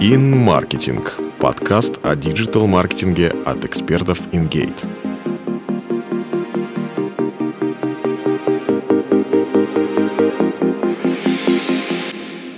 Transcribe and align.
InMarketing– 0.00 1.04
подкаст 1.40 1.98
о 2.04 2.14
диджитал-маркетинге 2.14 3.34
от 3.44 3.64
экспертов 3.64 4.20
InGate. 4.28 4.86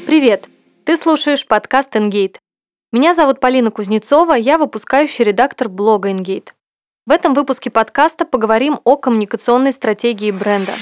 Привет! 0.06 0.48
Ты 0.84 0.98
слушаешь 0.98 1.46
подкаст 1.46 1.96
InGate. 1.96 2.36
Меня 2.92 3.14
зовут 3.14 3.40
Полина 3.40 3.70
Кузнецова, 3.70 4.34
я 4.34 4.58
выпускающий 4.58 5.24
редактор 5.24 5.70
блога 5.70 6.10
InGate. 6.10 6.48
В 7.06 7.10
этом 7.10 7.32
выпуске 7.32 7.70
подкаста 7.70 8.26
поговорим 8.26 8.80
о 8.84 8.98
коммуникационной 8.98 9.72
стратегии 9.72 10.30
бренда. 10.30 10.72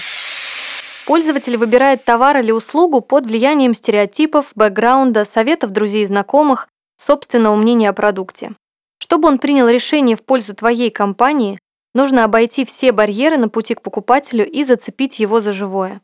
Пользователь 1.08 1.56
выбирает 1.56 2.04
товар 2.04 2.36
или 2.36 2.50
услугу 2.50 3.00
под 3.00 3.24
влиянием 3.24 3.72
стереотипов, 3.72 4.52
бэкграунда, 4.54 5.24
советов 5.24 5.70
друзей 5.70 6.02
и 6.02 6.06
знакомых, 6.06 6.68
собственного 6.98 7.56
мнения 7.56 7.88
о 7.88 7.94
продукте. 7.94 8.52
Чтобы 8.98 9.28
он 9.28 9.38
принял 9.38 9.70
решение 9.70 10.16
в 10.16 10.22
пользу 10.22 10.54
твоей 10.54 10.90
компании, 10.90 11.58
нужно 11.94 12.24
обойти 12.24 12.66
все 12.66 12.92
барьеры 12.92 13.38
на 13.38 13.48
пути 13.48 13.74
к 13.74 13.80
покупателю 13.80 14.46
и 14.46 14.64
зацепить 14.64 15.18
его 15.18 15.40
за 15.40 15.54
живое. 15.54 16.02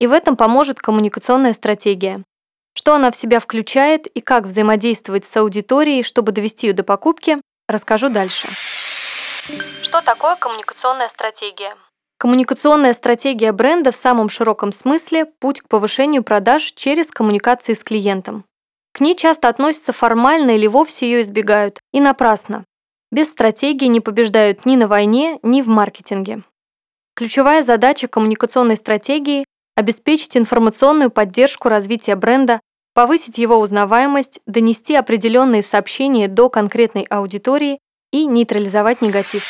И 0.00 0.06
в 0.06 0.12
этом 0.12 0.38
поможет 0.38 0.78
коммуникационная 0.78 1.52
стратегия. 1.52 2.24
Что 2.72 2.94
она 2.94 3.10
в 3.10 3.16
себя 3.16 3.40
включает 3.40 4.06
и 4.06 4.22
как 4.22 4.44
взаимодействовать 4.44 5.26
с 5.26 5.36
аудиторией, 5.36 6.02
чтобы 6.02 6.32
довести 6.32 6.68
ее 6.68 6.72
до 6.72 6.82
покупки, 6.82 7.42
расскажу 7.68 8.08
дальше. 8.08 8.48
Что 9.82 10.00
такое 10.00 10.34
коммуникационная 10.36 11.10
стратегия? 11.10 11.74
Коммуникационная 12.18 12.94
стратегия 12.94 13.52
бренда 13.52 13.92
в 13.92 13.96
самом 13.96 14.30
широком 14.30 14.72
смысле– 14.72 15.26
путь 15.38 15.60
к 15.60 15.68
повышению 15.68 16.24
продаж 16.24 16.72
через 16.72 17.10
коммуникации 17.10 17.74
с 17.74 17.84
клиентом. 17.84 18.44
К 18.92 19.00
ней 19.00 19.14
часто 19.14 19.48
относятся 19.48 19.92
формально 19.92 20.52
или 20.52 20.66
вовсе 20.66 21.10
ее 21.10 21.20
избегают, 21.20 21.78
и 21.92 22.00
напрасно. 22.00 22.64
Без 23.12 23.30
стратегии 23.30 23.84
не 23.84 24.00
побеждают 24.00 24.64
ни 24.64 24.76
на 24.76 24.88
войне, 24.88 25.38
ни 25.42 25.60
в 25.60 25.68
маркетинге. 25.68 26.42
Ключевая 27.14 27.62
задача 27.62 28.08
коммуникационной 28.08 28.78
стратегии– 28.78 29.44
обеспечить 29.76 30.38
информационную 30.38 31.10
поддержку 31.10 31.68
развития 31.68 32.16
бренда, 32.16 32.60
повысить 32.94 33.36
его 33.36 33.58
узнаваемость, 33.58 34.40
донести 34.46 34.94
определенные 34.94 35.62
сообщения 35.62 36.28
до 36.28 36.48
конкретной 36.48 37.02
аудитории 37.02 37.78
и 38.10 38.24
нейтрализовать 38.24 39.02
негатив. 39.02 39.44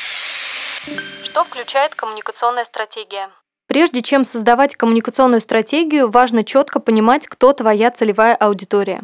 Что 1.24 1.42
включает 1.42 1.96
коммуникационная 1.96 2.64
стратегия? 2.64 3.30
Прежде 3.66 4.02
чем 4.02 4.22
создавать 4.22 4.76
коммуникационную 4.76 5.40
стратегию, 5.40 6.08
важно 6.08 6.44
четко 6.44 6.78
понимать, 6.78 7.26
кто 7.26 7.52
твоя 7.52 7.90
целевая 7.90 8.36
аудитория. 8.36 9.02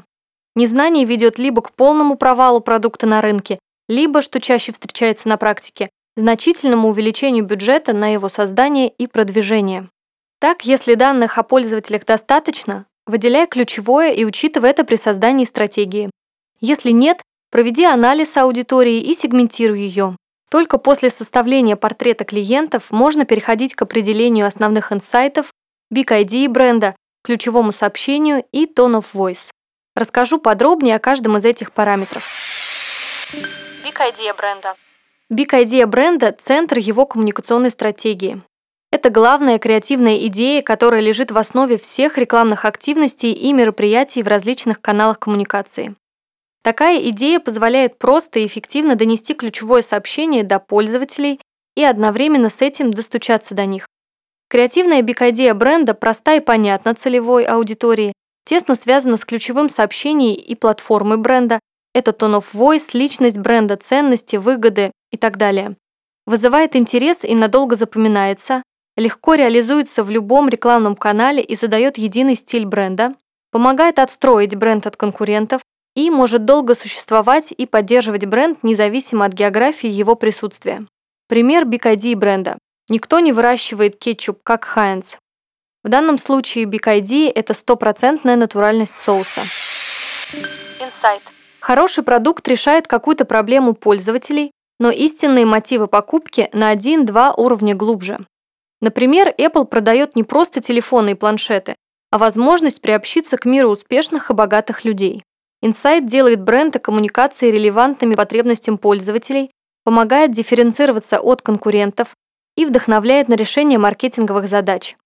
Незнание 0.55 1.05
ведет 1.05 1.39
либо 1.39 1.61
к 1.61 1.73
полному 1.73 2.17
провалу 2.17 2.61
продукта 2.61 3.07
на 3.07 3.21
рынке, 3.21 3.59
либо, 3.89 4.23
что 4.23 4.41
чаще 4.41 4.71
встречается 4.71 5.29
на 5.29 5.37
практике, 5.37 5.91
значительному 6.17 6.89
увеличению 6.89 7.45
бюджета 7.45 7.93
на 7.93 8.13
его 8.13 8.29
создание 8.29 8.89
и 8.89 9.09
продвижение. 9.09 9.89
Так, 10.39 10.65
если 10.65 10.95
данных 10.95 11.37
о 11.37 11.43
пользователях 11.43 12.05
достаточно, 12.05 12.87
выделяй 13.07 13.49
ключевое 13.49 14.13
и 14.13 14.25
учитывай 14.25 14.71
это 14.71 14.85
при 14.85 14.97
создании 14.97 15.45
стратегии. 15.45 16.11
Если 16.61 16.91
нет, 16.93 17.23
проведи 17.51 17.85
анализ 17.85 18.37
аудитории 18.37 19.01
и 19.01 19.15
сегментируй 19.15 19.81
ее. 19.81 20.17
Только 20.53 20.77
после 20.77 21.09
составления 21.09 21.77
портрета 21.77 22.27
клиентов 22.27 22.91
можно 22.91 23.25
переходить 23.25 23.75
к 23.75 23.81
определению 23.81 24.47
основных 24.47 24.93
инсайтов, 24.93 25.51
Big 25.91 26.09
ID 26.09 26.47
бренда, 26.51 26.95
ключевому 27.25 27.73
сообщению 27.73 28.45
и 28.53 28.67
tone 28.67 29.01
of 29.01 29.07
voice. 29.15 29.49
Расскажу 29.97 30.39
подробнее 30.39 30.97
о 30.97 30.99
каждом 30.99 31.39
из 31.39 31.47
этих 31.47 31.73
параметров. 31.73 32.29
Big 33.83 33.97
ID 33.97 34.37
бренда. 34.37 34.75
Big 35.33 35.49
ID 35.49 35.87
бренда– 35.87 36.37
центр 36.39 36.77
его 36.77 37.07
коммуникационной 37.07 37.71
стратегии. 37.71 38.43
Это 38.91 39.09
главная 39.09 39.59
креативная 39.59 40.19
идея, 40.27 40.61
которая 40.61 41.01
лежит 41.01 41.31
в 41.31 41.39
основе 41.39 41.79
всех 41.79 42.19
рекламных 42.19 42.67
активностей 42.67 43.33
и 43.33 43.55
мероприятий 43.55 44.23
в 44.23 44.29
различных 44.29 44.83
каналах 44.83 45.19
коммуникации. 45.19 45.97
Такая 46.63 47.01
идея 47.11 47.41
позволяет 47.41 47.99
просто 47.99 48.39
и 48.39 48.47
эффективно 48.47 48.95
донести 48.95 49.35
ключевое 49.35 49.83
сообщение 49.83 50.45
до 50.45 50.61
пользователей 50.61 51.41
и 51.77 51.83
одновременно 51.83 52.51
с 52.51 52.63
этим 52.63 52.93
достучаться 52.93 53.55
до 53.55 53.67
них. 53.67 53.87
Креативная 54.49 55.03
бикадея 55.03 55.55
бренда 55.55 55.95
проста 55.95 56.35
и 56.35 56.41
понятна 56.41 56.95
целевой 56.95 57.45
аудитории, 57.45 58.13
тесно 58.45 58.75
связана 58.75 59.17
с 59.17 59.25
ключевым 59.25 59.69
сообщением 59.69 60.37
и 60.37 60.55
платформой 60.55 61.17
бренда, 61.17 61.59
это 61.95 62.13
tone 62.13 62.39
of 62.39 62.45
voice, 62.53 62.91
личность 62.93 63.39
бренда, 63.39 63.77
ценности, 63.77 64.37
выгоды 64.37 64.93
и 65.11 65.17
так 65.17 65.39
далее. 65.39 65.77
Вызывает 66.27 66.77
интерес 66.77 67.25
и 67.25 67.35
надолго 67.35 67.77
запоминается, 67.77 68.63
легко 68.97 69.35
реализуется 69.35 70.05
в 70.05 70.11
любом 70.11 70.49
рекламном 70.49 70.97
канале 70.97 71.43
и 71.43 71.57
задает 71.57 71.99
единый 71.99 72.37
стиль 72.37 72.67
бренда, 72.67 73.15
помогает 73.51 73.99
отстроить 73.99 74.55
бренд 74.55 74.87
от 74.87 74.97
конкурентов, 74.97 75.62
и 75.95 76.11
может 76.11 76.45
долго 76.45 76.75
существовать 76.75 77.53
и 77.57 77.67
поддерживать 77.67 78.27
бренд 78.27 78.63
независимо 78.63 79.25
от 79.25 79.33
географии 79.33 79.89
его 79.89 80.15
присутствия. 80.15 80.87
Пример 81.29 81.65
BKD 81.65 82.17
бренда. 82.17 82.59
Никто 82.89 83.21
не 83.21 83.33
выращивает 83.33 83.97
кетчуп, 83.97 84.41
как 84.43 84.67
Heinz. 84.77 85.17
В 85.85 85.89
данном 85.89 86.19
случае 86.19 86.67
BKD– 86.67 87.31
это 87.35 87.55
стопроцентная 87.55 88.37
натуральность 88.37 88.99
соуса. 88.99 89.41
Инсайт. 90.81 91.23
Хороший 91.61 92.05
продукт 92.05 92.47
решает 92.49 92.87
какую-то 92.87 93.25
проблему 93.25 93.75
пользователей, 93.75 94.51
но 94.79 94.91
истинные 94.91 95.47
мотивы 95.47 95.87
покупки 95.87 96.49
на 96.53 96.75
1-2 96.75 97.35
уровня 97.37 97.75
глубже. 97.75 98.19
Например, 98.81 99.33
Apple 99.39 99.67
продает 99.67 100.17
не 100.17 100.25
просто 100.25 100.61
телефоны 100.61 101.13
и 101.13 101.15
планшеты, 101.15 101.77
а 102.11 102.19
возможность 102.19 102.81
приобщиться 102.81 103.37
к 103.37 103.45
миру 103.45 103.71
успешных 103.71 104.31
и 104.31 104.35
богатых 104.35 104.85
людей. 104.85 105.23
Инсайт 105.63 106.07
делает 106.07 106.43
бренд 106.43 106.75
и 106.75 106.81
коммуникации 106.81 107.51
релевантными 107.51 108.17
потребностям 108.17 108.79
пользователей, 108.79 109.51
помогает 109.85 110.33
дифференцироваться 110.33 111.21
от 111.21 111.41
конкурентов 111.41 112.17
и 112.57 112.67
вдохновляет 112.67 113.29
на 113.29 113.35
решение 113.35 113.79
маркетинговых 113.79 114.49
задач. 114.49 114.97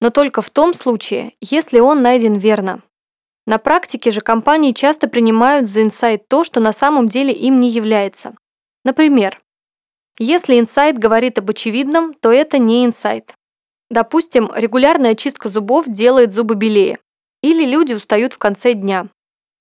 Но 0.00 0.10
только 0.10 0.42
в 0.42 0.50
том 0.50 0.74
случае, 0.74 1.32
если 1.40 1.80
он 1.80 2.02
найден 2.02 2.34
верно. 2.34 2.82
На 3.46 3.58
практике 3.58 4.10
же 4.10 4.20
компании 4.20 4.72
часто 4.72 5.08
принимают 5.08 5.68
за 5.68 5.82
инсайт 5.82 6.28
то, 6.28 6.44
что 6.44 6.60
на 6.60 6.72
самом 6.72 7.08
деле 7.08 7.32
им 7.32 7.60
не 7.60 7.70
является. 7.70 8.34
Например, 8.84 9.40
если 10.18 10.58
инсайт 10.60 10.98
говорит 10.98 11.38
об 11.38 11.50
очевидном, 11.50 12.14
то 12.14 12.30
это 12.30 12.58
не 12.58 12.84
инсайт. 12.84 13.34
Допустим, 13.90 14.50
регулярная 14.54 15.14
чистка 15.14 15.48
зубов 15.48 15.86
делает 15.88 16.32
зубы 16.32 16.54
белее. 16.54 16.98
Или 17.42 17.64
люди 17.66 17.92
устают 17.92 18.32
в 18.32 18.38
конце 18.38 18.74
дня. 18.74 19.08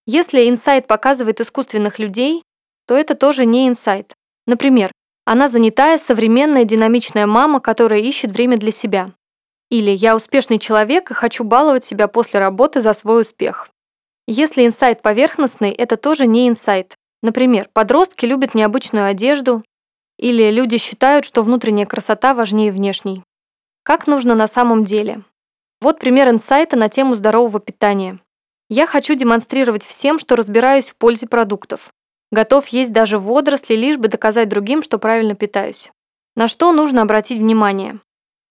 Если 0.05 0.49
инсайт 0.49 0.87
показывает 0.87 1.39
искусственных 1.39 1.99
людей, 1.99 2.43
то 2.87 2.95
это 2.97 3.15
тоже 3.15 3.45
не 3.45 3.67
инсайт. 3.67 4.13
Например, 4.45 4.91
она 5.25 5.47
занятая, 5.47 5.97
современная, 5.97 6.65
динамичная 6.65 7.25
мама, 7.25 7.61
которая 7.61 7.99
ищет 7.99 8.31
время 8.31 8.57
для 8.57 8.71
себя. 8.71 9.11
Или 9.69 9.91
я 9.91 10.15
успешный 10.15 10.59
человек 10.59 11.09
и 11.09 11.13
хочу 11.13 11.45
баловать 11.45 11.85
себя 11.85 12.07
после 12.07 12.39
работы 12.39 12.81
за 12.81 12.93
свой 12.93 13.21
успех. 13.21 13.69
Если 14.27 14.65
инсайт 14.65 15.01
поверхностный, 15.01 15.71
это 15.71 15.95
тоже 15.95 16.27
не 16.27 16.47
инсайт. 16.47 16.95
Например, 17.21 17.69
подростки 17.71 18.25
любят 18.25 18.53
необычную 18.53 19.05
одежду, 19.05 19.63
или 20.19 20.51
люди 20.51 20.77
считают, 20.77 21.25
что 21.25 21.41
внутренняя 21.41 21.85
красота 21.85 22.33
важнее 22.33 22.71
внешней. 22.71 23.23
Как 23.83 24.07
нужно 24.07 24.35
на 24.35 24.47
самом 24.47 24.83
деле? 24.83 25.23
Вот 25.81 25.99
пример 25.99 26.29
инсайта 26.29 26.77
на 26.77 26.89
тему 26.89 27.15
здорового 27.15 27.59
питания. 27.59 28.19
Я 28.69 28.87
хочу 28.87 29.15
демонстрировать 29.15 29.85
всем, 29.85 30.19
что 30.19 30.35
разбираюсь 30.35 30.89
в 30.89 30.95
пользе 30.95 31.27
продуктов. 31.27 31.91
Готов 32.31 32.67
есть 32.69 32.91
даже 32.91 33.17
водоросли, 33.17 33.75
лишь 33.75 33.97
бы 33.97 34.07
доказать 34.07 34.49
другим, 34.49 34.81
что 34.81 34.97
правильно 34.97 35.35
питаюсь. 35.35 35.91
На 36.35 36.47
что 36.47 36.71
нужно 36.71 37.03
обратить 37.03 37.37
внимание? 37.37 37.99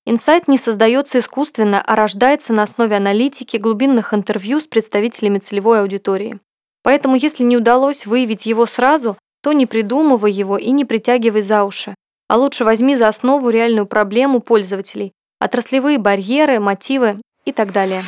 Инсайт 0.05 0.49
не 0.49 0.59
создается 0.59 1.19
искусственно, 1.19 1.81
а 1.81 1.97
рождается 1.97 2.53
на 2.53 2.65
основе 2.65 2.97
аналитики, 2.97 3.57
глубинных 3.57 4.15
интервью 4.15 4.61
с 4.61 4.67
представителями 4.67 5.39
целевой 5.39 5.81
аудитории. 5.81 6.41
Поэтому, 6.83 7.17
если 7.17 7.45
не 7.45 7.57
удалось 7.57 8.07
выявить 8.07 8.47
его 8.47 8.67
сразу, 8.67 9.17
то 9.43 9.53
не 9.53 9.67
придумывай 9.67 10.33
его 10.33 10.59
и 10.59 10.71
не 10.71 10.85
притягивай 10.85 11.43
за 11.43 11.65
уши, 11.65 11.95
а 12.29 12.37
лучше 12.37 12.65
возьми 12.65 12.97
за 12.97 13.09
основу 13.09 13.51
реальную 13.51 13.87
проблему 13.87 14.41
пользователей, 14.41 15.13
отраслевые 15.41 15.99
барьеры, 15.99 16.61
мотивы 16.61 17.21
и 17.45 17.53
так 17.53 17.73
далее. 17.73 18.03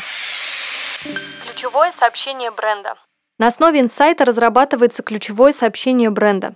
Ключевое 1.64 1.92
сообщение 1.92 2.50
бренда. 2.50 2.96
На 3.38 3.46
основе 3.46 3.80
инсайта 3.80 4.26
разрабатывается 4.26 5.02
ключевое 5.02 5.50
сообщение 5.50 6.10
бренда. 6.10 6.54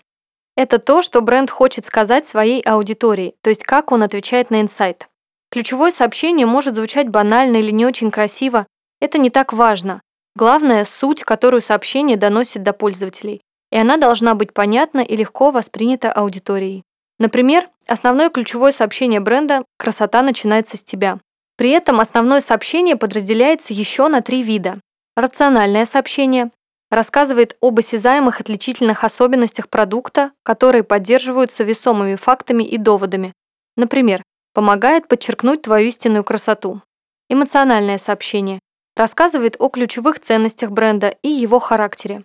Это 0.55 0.79
то, 0.79 1.01
что 1.01 1.23
бренд 1.23 1.49
хочет 1.49 1.87
сказать 1.87 2.27
своей 2.27 2.61
аудитории, 2.61 3.35
то 3.41 3.49
есть 3.49 3.63
как 3.63 3.91
он 3.91 4.03
отвечает 4.03 4.51
на 4.51 4.61
инсайт. 4.61 5.09
Ключевое 5.51 5.93
сообщение 5.93 6.45
может 6.45 6.75
звучать 6.75 7.09
банально 7.09 7.57
или 7.57 7.71
не 7.71 7.87
очень 7.87 8.11
красиво. 8.11 8.67
Это 9.01 9.17
не 9.17 9.31
так 9.31 9.55
важно. 9.55 10.03
Главное– 10.37 10.85
суть, 10.85 11.25
которую 11.25 11.63
сообщение 11.63 12.19
доносит 12.19 12.63
до 12.63 12.75
пользователей, 12.75 13.41
и 13.73 13.79
она 13.79 13.97
должна 13.97 14.35
быть 14.35 14.53
понятна 14.53 15.01
и 15.01 15.17
легко 15.17 15.51
воспринята 15.51 16.13
аудиторией. 16.13 16.83
Например, 17.19 17.71
основное 17.87 18.29
ключевое 18.29 18.73
сообщение 18.73 19.21
бренда 19.21 19.65
«Красота 19.79 20.21
начинается 20.21 20.77
с 20.77 20.85
тебя». 20.85 21.19
При 21.57 21.71
этом 21.71 21.99
основное 21.99 22.43
сообщение 22.43 22.97
подразделяется 22.97 23.73
еще 23.73 24.09
на 24.09 24.21
три 24.21 24.43
вида. 24.43 24.81
Рациональное 25.19 25.85
сообщение 25.85 26.53
рассказывает 26.93 27.57
об 27.61 27.81
осязаемых 27.81 28.41
отличительных 28.41 29.03
особенностях 29.03 29.69
продукта, 29.69 30.31
которые 30.45 30.85
поддерживаются 30.85 31.65
весомыми 31.65 32.15
фактами 32.15 32.63
и 32.63 32.79
доводами. 32.79 33.33
Например, 33.77 34.23
помогает 34.55 35.09
подчеркнуть 35.09 35.63
твою 35.63 35.89
истинную 35.89 36.23
красоту. 36.23 36.83
Эмоциональное 37.29 37.99
сообщение 37.99 38.61
рассказывает 38.95 39.57
о 39.59 39.71
ключевых 39.71 40.21
ценностях 40.21 40.71
бренда 40.71 41.09
и 41.23 41.29
его 41.29 41.59
характере. 41.59 42.23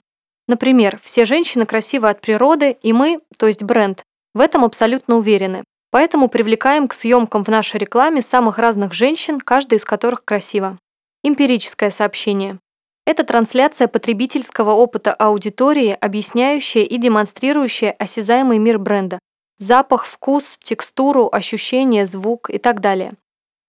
Например, 0.48 1.00
все 1.02 1.26
женщины 1.26 1.66
красивы 1.66 2.10
от 2.10 2.22
природы, 2.22 2.78
и 2.84 2.94
мы, 2.94 3.22
то 3.40 3.48
есть 3.48 3.64
бренд, 3.64 4.04
в 4.36 4.40
этом 4.40 4.64
абсолютно 4.64 5.16
уверены. 5.16 5.64
Поэтому 5.90 6.28
привлекаем 6.28 6.88
к 6.88 6.94
съемкам 6.94 7.44
в 7.44 7.48
нашей 7.48 7.78
рекламе 7.78 8.22
самых 8.22 8.60
разных 8.60 8.94
женщин, 8.94 9.40
каждая 9.40 9.80
из 9.80 9.84
которых 9.84 10.24
красива. 10.24 10.78
Эмпирическое 11.24 11.90
сообщение. 11.90 12.60
Это 13.06 13.24
трансляция 13.24 13.88
потребительского 13.88 14.72
опыта 14.72 15.14
аудитории, 15.14 15.98
объясняющая 16.00 16.84
и 16.84 16.98
демонстрирующая 16.98 17.92
осязаемый 17.92 18.60
мир 18.60 18.80
бренда. 18.80 19.20
Запах, 19.60 20.06
вкус, 20.06 20.58
текстуру, 20.62 21.30
ощущения, 21.32 22.06
звук 22.06 22.50
и 22.50 22.58
так 22.58 22.80
далее. 22.80 23.14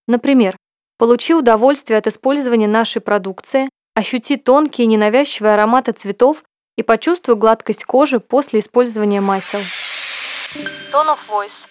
Например, 0.06 0.56
получи 0.98 1.34
удовольствие 1.34 1.98
от 1.98 2.06
использования 2.06 2.68
нашей 2.68 3.02
продукции, 3.02 3.68
ощути 3.94 4.36
тонкие 4.36 4.86
ненавязчивые 4.86 5.54
ароматы 5.54 5.92
цветов 5.92 6.44
и 6.76 6.82
почувствуй 6.82 7.36
гладкость 7.36 7.84
кожи 7.84 8.20
после 8.20 8.60
использования 8.60 9.20
масел. 9.20 9.60
Tone 10.92 11.14
of 11.14 11.18
voice. 11.28 11.66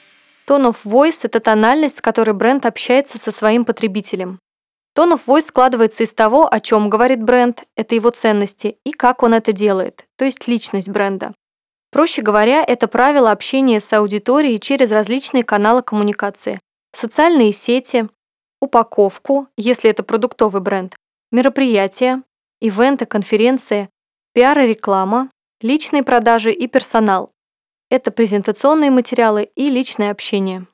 Tone 0.47 0.69
of 0.69 0.77
voice– 0.83 1.19
это 1.23 1.39
тональность, 1.39 1.99
с 1.99 2.01
которой 2.01 2.33
бренд 2.33 2.65
общается 2.65 3.17
со 3.17 3.31
своим 3.31 3.63
потребителем. 3.63 4.39
Of 4.95 5.25
voice 5.25 5.41
складывается 5.41 6.03
из 6.03 6.13
того, 6.13 6.51
о 6.51 6.59
чем 6.59 6.89
говорит 6.89 7.23
бренд, 7.23 7.63
это 7.75 7.95
его 7.95 8.11
ценности, 8.11 8.77
и 8.83 8.91
как 8.91 9.23
он 9.23 9.33
это 9.33 9.51
делает, 9.51 10.05
то 10.17 10.25
есть 10.25 10.47
личность 10.47 10.89
бренда. 10.89 11.33
Проще 11.91 12.21
говоря, 12.21 12.63
это 12.63 12.87
правило 12.87 13.31
общения 13.31 13.79
с 13.79 13.91
аудиторией 13.93 14.59
через 14.59 14.91
различные 14.91 15.43
каналы 15.43 15.83
коммуникации. 15.83 16.59
Социальные 16.91 17.53
сети, 17.53 18.07
упаковку, 18.61 19.47
если 19.57 19.89
это 19.89 20.03
продуктовый 20.03 20.61
бренд, 20.61 20.95
мероприятия, 21.31 22.23
ивенты, 22.61 23.05
конференции, 23.05 23.89
пиар 24.33 24.57
и 24.59 24.67
реклама, 24.67 25.29
личные 25.61 26.03
продажи 26.03 26.51
и 26.51 26.67
персонал, 26.67 27.31
это 27.89 28.09
презентационные 28.09 28.89
материалы 28.89 29.49
и 29.55 29.69
личное 29.69 30.11
общение. 30.11 30.65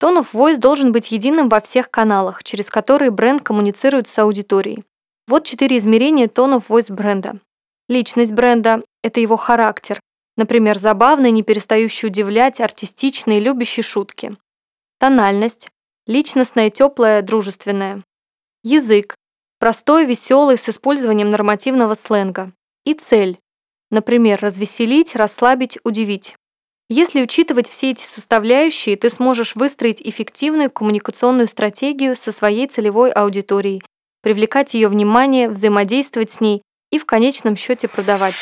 Tone 0.00 0.20
of 0.20 0.32
Voice 0.32 0.58
должен 0.58 0.92
быть 0.92 1.10
единым 1.10 1.48
во 1.48 1.60
всех 1.60 1.90
каналах, 1.90 2.44
через 2.44 2.70
которые 2.70 3.10
бренд 3.10 3.42
коммуницирует 3.42 4.06
с 4.06 4.18
аудиторией. 4.18 4.84
Вот 5.26 5.44
четыре 5.44 5.78
измерения 5.78 6.26
Tone 6.26 6.58
of 6.58 6.68
Voice 6.68 6.92
бренда. 6.92 7.40
Личность 7.88 8.32
бренда– 8.32 8.82
это 9.02 9.20
его 9.20 9.36
характер, 9.36 10.00
например, 10.36 10.78
забавный, 10.78 11.32
не 11.32 11.42
перестающий 11.42 12.08
удивлять, 12.08 12.60
артистичный, 12.60 13.40
любящий 13.40 13.82
шутки. 13.82 14.36
Тональность– 14.98 15.68
личностная, 16.06 16.70
теплая, 16.70 17.22
дружественная. 17.22 18.04
Язык– 18.62 19.16
простой, 19.58 20.04
веселый, 20.04 20.58
с 20.58 20.68
использованием 20.68 21.30
нормативного 21.30 21.94
сленга. 21.94 22.52
И 22.84 22.94
цель 22.94 23.38
Например, 23.90 24.38
развеселить, 24.40 25.16
расслабить, 25.16 25.78
удивить. 25.82 26.36
Если 26.90 27.20
учитывать 27.20 27.68
все 27.68 27.90
эти 27.90 28.02
составляющие, 28.02 28.96
ты 28.96 29.10
сможешь 29.10 29.56
выстроить 29.56 30.00
эффективную 30.00 30.70
коммуникационную 30.70 31.46
стратегию 31.46 32.16
со 32.16 32.32
своей 32.32 32.66
целевой 32.66 33.10
аудиторией, 33.10 33.82
привлекать 34.22 34.72
ее 34.72 34.88
внимание, 34.88 35.50
взаимодействовать 35.50 36.30
с 36.30 36.40
ней 36.40 36.62
и 36.90 36.98
в 36.98 37.04
конечном 37.04 37.56
счете 37.56 37.88
продавать. 37.88 38.36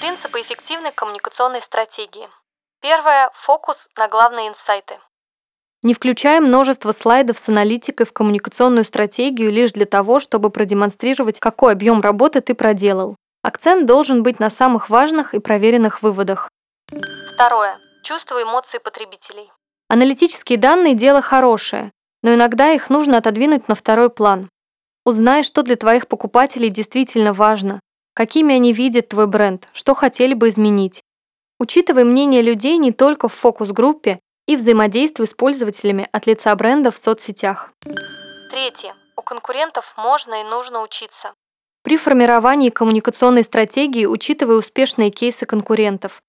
Принципы 0.00 0.40
эффективной 0.40 0.92
коммуникационной 0.92 1.60
стратегии. 1.60 2.28
Первое– 2.80 3.30
фокус 3.34 3.88
на 3.98 4.06
главные 4.06 4.48
инсайты. 4.48 4.94
Не 5.82 5.94
включая 5.94 6.40
множество 6.40 6.92
слайдов 6.92 7.38
с 7.38 7.48
аналитикой 7.48 8.06
в 8.06 8.12
коммуникационную 8.12 8.84
стратегию 8.84 9.50
лишь 9.50 9.72
для 9.72 9.86
того, 9.86 10.20
чтобы 10.20 10.50
продемонстрировать, 10.50 11.40
какой 11.40 11.72
объем 11.72 12.00
работы 12.00 12.40
ты 12.40 12.54
проделал. 12.54 13.16
Акцент 13.42 13.86
должен 13.86 14.22
быть 14.22 14.38
на 14.38 14.50
самых 14.50 14.88
важных 14.88 15.34
и 15.34 15.40
проверенных 15.40 16.02
выводах. 16.02 16.47
Второе. 17.38 17.78
Чувство 18.02 18.42
эмоций 18.42 18.80
потребителей. 18.80 19.52
Аналитические 19.86 20.58
данные– 20.58 20.94
дело 20.96 21.22
хорошее, 21.22 21.92
но 22.20 22.34
иногда 22.34 22.72
их 22.72 22.90
нужно 22.90 23.16
отодвинуть 23.16 23.68
на 23.68 23.76
второй 23.76 24.10
план. 24.10 24.50
Узнай, 25.04 25.44
что 25.44 25.62
для 25.62 25.76
твоих 25.76 26.08
покупателей 26.08 26.68
действительно 26.68 27.32
важно, 27.32 27.78
какими 28.12 28.56
они 28.56 28.72
видят 28.72 29.10
твой 29.10 29.28
бренд, 29.28 29.68
что 29.72 29.94
хотели 29.94 30.34
бы 30.34 30.48
изменить. 30.48 31.04
Учитывай 31.60 32.02
мнение 32.02 32.42
людей 32.42 32.76
не 32.76 32.90
только 32.90 33.28
в 33.28 33.34
фокус-группе 33.34 34.18
и 34.48 34.56
взаимодействуй 34.56 35.28
с 35.28 35.32
пользователями 35.32 36.08
от 36.10 36.26
лица 36.26 36.52
бренда 36.56 36.90
в 36.90 36.98
соцсетях. 36.98 37.70
Третье. 38.50 38.96
У 39.16 39.22
конкурентов 39.22 39.94
можно 39.96 40.40
и 40.40 40.44
нужно 40.44 40.82
учиться. 40.82 41.34
При 41.84 41.98
формировании 41.98 42.70
коммуникационной 42.70 43.44
стратегии 43.44 44.06
учитывая 44.06 44.56
успешные 44.56 45.10
кейсы 45.12 45.46
конкурентов. 45.46 46.20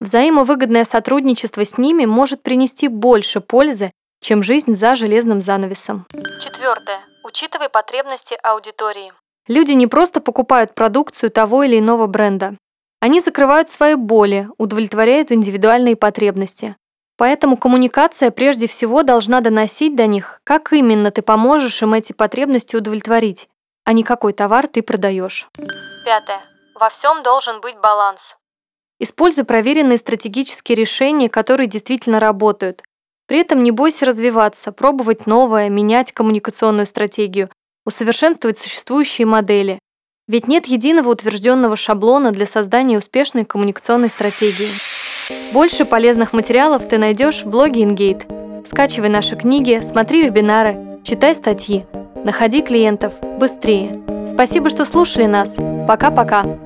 Взаимовыгодное 0.00 0.84
сотрудничество 0.84 1.64
с 1.64 1.78
ними 1.78 2.04
может 2.04 2.42
принести 2.42 2.88
больше 2.88 3.40
пользы, 3.40 3.92
чем 4.20 4.42
жизнь 4.42 4.74
за 4.74 4.96
железным 4.96 5.40
занавесом. 5.40 6.06
Четвертое. 6.40 7.00
Учитывай 7.24 7.68
потребности 7.68 8.36
аудитории. 8.42 9.12
Люди 9.48 9.72
не 9.72 9.86
просто 9.86 10.20
покупают 10.20 10.74
продукцию 10.74 11.30
того 11.30 11.62
или 11.62 11.78
иного 11.78 12.06
бренда. 12.06 12.56
Они 13.00 13.20
закрывают 13.20 13.68
свои 13.68 13.94
боли, 13.94 14.48
удовлетворяют 14.58 15.32
индивидуальные 15.32 15.96
потребности. 15.96 16.76
Поэтому 17.16 17.56
коммуникация 17.56 18.30
прежде 18.30 18.66
всего 18.66 19.02
должна 19.02 19.40
доносить 19.40 19.96
до 19.96 20.06
них, 20.06 20.40
как 20.44 20.72
именно 20.72 21.10
ты 21.10 21.22
поможешь 21.22 21.80
им 21.82 21.94
эти 21.94 22.12
потребности 22.12 22.76
удовлетворить, 22.76 23.48
а 23.84 23.92
не 23.92 24.02
какой 24.02 24.32
товар 24.32 24.66
ты 24.66 24.82
продаешь. 24.82 25.48
Пятое. 26.04 26.40
Во 26.78 26.90
всем 26.90 27.22
должен 27.22 27.60
быть 27.60 27.78
баланс. 27.78 28.36
Используй 28.98 29.44
проверенные 29.44 29.98
стратегические 29.98 30.76
решения, 30.76 31.28
которые 31.28 31.66
действительно 31.66 32.18
работают. 32.18 32.82
При 33.26 33.38
этом 33.40 33.62
не 33.62 33.70
бойся 33.70 34.06
развиваться, 34.06 34.72
пробовать 34.72 35.26
новое, 35.26 35.68
менять 35.68 36.12
коммуникационную 36.12 36.86
стратегию, 36.86 37.50
усовершенствовать 37.84 38.58
существующие 38.58 39.26
модели. 39.26 39.78
Ведь 40.28 40.48
нет 40.48 40.66
единого 40.66 41.10
утвержденного 41.10 41.76
шаблона 41.76 42.32
для 42.32 42.46
создания 42.46 42.98
успешной 42.98 43.44
коммуникационной 43.44 44.10
стратегии. 44.10 44.68
Больше 45.52 45.84
полезных 45.84 46.32
материалов 46.32 46.88
ты 46.88 46.98
найдешь 46.98 47.42
в 47.42 47.46
блоге 47.46 47.82
InGate. 47.82 48.66
Скачивай 48.66 49.08
наши 49.08 49.36
книги, 49.36 49.80
смотри 49.82 50.24
вебинары, 50.24 51.00
читай 51.04 51.34
статьи. 51.34 51.84
Находи 52.24 52.62
клиентов 52.62 53.14
быстрее. 53.38 54.02
Спасибо, 54.26 54.70
что 54.70 54.84
слушали 54.84 55.26
нас. 55.26 55.56
Пока-пока. 55.86 56.58